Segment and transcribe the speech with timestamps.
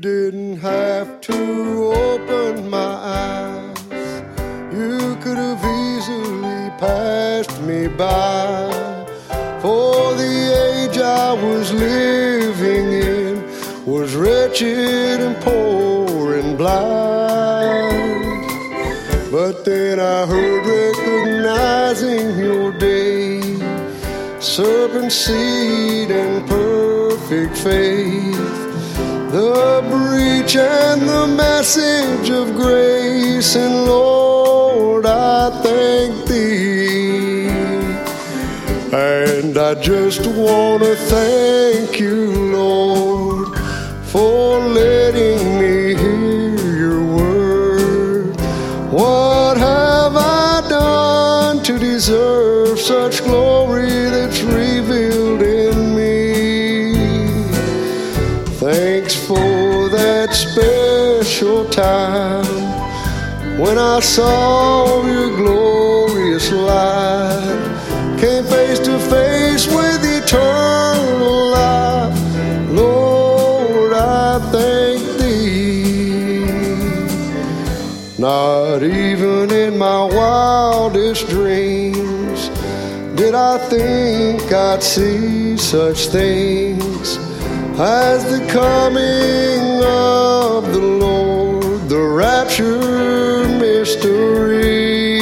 [0.00, 3.84] didn't have to open my eyes.
[4.72, 9.06] You could have easily passed me by.
[9.60, 10.34] For the
[10.70, 13.42] age I was living in
[13.84, 17.98] was wretched and poor and blind.
[19.32, 23.40] But then I heard recognizing your day,
[24.38, 28.67] serpent seed and perfect faith
[29.30, 37.48] the breach and the message of grace, and Lord, I thank Thee.
[38.90, 43.58] And I just want to thank you, Lord,
[44.04, 48.40] for letting me hear your word.
[48.90, 53.57] What have I done to deserve such glory
[58.58, 62.44] Thanks for that special time
[63.56, 68.18] when I saw your glorious light.
[68.18, 72.18] Came face to face with eternal life.
[72.72, 76.42] Lord, I thank thee.
[78.18, 82.48] Not even in my wildest dreams
[83.14, 87.18] did I think I'd see such things
[87.80, 95.20] as the coming of the Lord, the rapture mystery.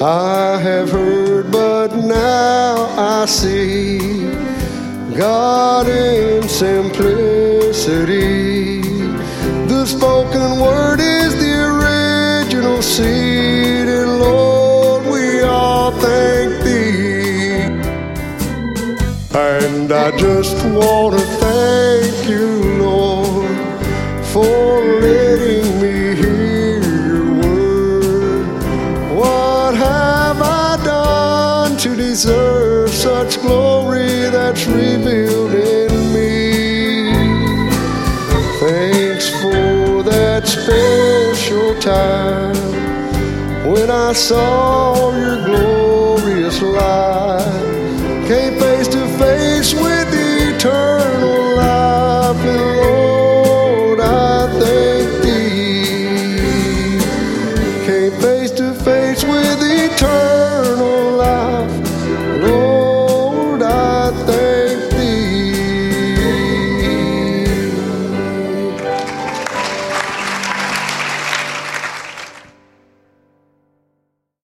[0.00, 4.30] I have heard, but now I see
[5.16, 8.80] God in simplicity.
[9.66, 13.33] The spoken word is the original seed,
[19.36, 23.50] And I just want to thank you, Lord,
[24.26, 28.46] for letting me hear your word.
[29.12, 37.12] What have I done to deserve such glory that's revealed in me?
[38.60, 42.54] Thanks for that special time
[43.68, 47.03] when I saw your glorious light
[58.20, 60.33] face to face with eternity.